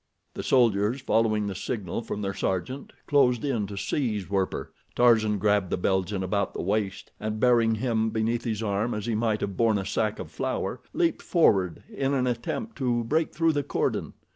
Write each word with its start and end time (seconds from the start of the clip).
The 0.33 0.41
soldiers, 0.41 0.99
following 0.99 1.45
the 1.45 1.53
signal 1.53 2.01
from 2.01 2.23
their 2.23 2.33
sergeant, 2.33 2.91
closed 3.05 3.45
in 3.45 3.67
to 3.67 3.77
seize 3.77 4.31
Werper. 4.31 4.71
Tarzan 4.95 5.37
grabbed 5.37 5.69
the 5.69 5.77
Belgian 5.77 6.23
about 6.23 6.55
the 6.55 6.61
waist, 6.63 7.11
and 7.19 7.39
bearing 7.39 7.75
him 7.75 8.09
beneath 8.09 8.43
his 8.43 8.63
arm 8.63 8.95
as 8.95 9.05
he 9.05 9.13
might 9.13 9.41
have 9.41 9.55
borne 9.55 9.77
a 9.77 9.85
sack 9.85 10.17
of 10.17 10.31
flour, 10.31 10.81
leaped 10.91 11.21
forward 11.21 11.83
in 11.87 12.15
an 12.15 12.25
attempt 12.25 12.77
to 12.77 13.03
break 13.03 13.31
through 13.31 13.53
the 13.53 13.61
cordon. 13.61 14.13